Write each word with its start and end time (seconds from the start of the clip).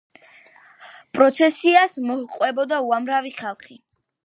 პროცესიას 1.17 1.95
მოჰყვებოდა 2.07 2.83
უამრავი 2.89 3.37
ხალხი. 3.45 3.81